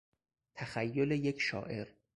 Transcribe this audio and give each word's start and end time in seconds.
تخیل 0.55 1.11
یک 1.11 1.41
شاعر 1.41 1.87